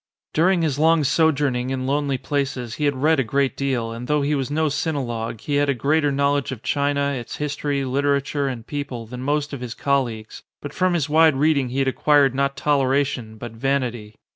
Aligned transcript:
During 0.33 0.63
his 0.63 0.79
long 0.79 1.03
sojourning 1.03 1.69
in 1.69 1.85
lonely 1.85 2.17
places 2.17 2.73
he 2.81 2.85
had 2.85 2.95
read 3.03 3.19
a 3.19 3.23
great 3.23 3.55
deal, 3.55 3.91
and 3.91 4.07
though 4.07 4.23
he 4.23 4.33
was 4.33 4.49
no 4.49 4.65
sinologue 4.67 5.41
he 5.41 5.57
had 5.57 5.69
a 5.69 5.75
greater 5.75 6.11
knowledge 6.11 6.51
of 6.51 6.63
China, 6.63 7.11
its 7.11 7.35
history, 7.35 7.85
literature, 7.85 8.47
and 8.47 8.65
people, 8.65 9.05
than 9.05 9.21
most 9.21 9.53
of 9.53 9.61
his 9.61 9.75
colleagues; 9.75 10.41
but 10.59 10.73
from 10.73 10.95
his 10.95 11.07
wide 11.07 11.35
reading 11.35 11.69
he 11.69 11.77
had 11.77 11.87
acquired 11.87 12.33
not 12.33 12.57
toleration 12.57 13.37
but 13.37 13.51
vanity. 13.51 14.15